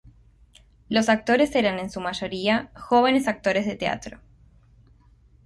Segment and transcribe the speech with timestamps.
[0.89, 4.19] Los actores eran en su mayoría jóvenes actores de teatro.